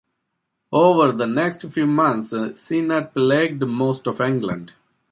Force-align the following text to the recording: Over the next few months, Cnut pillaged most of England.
Over 0.73 1.11
the 1.11 1.27
next 1.27 1.61
few 1.71 1.85
months, 1.85 2.33
Cnut 2.55 3.13
pillaged 3.13 3.61
most 3.61 4.07
of 4.07 4.19
England. 4.19 4.73